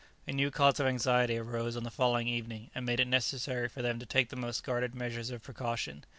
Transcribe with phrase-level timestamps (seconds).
[0.27, 3.83] A new cause of anxiety arose on the following evening, and made it necessary for
[3.83, 6.03] them to take the most guarded measures of precaution.